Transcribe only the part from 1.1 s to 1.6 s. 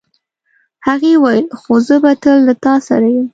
وویل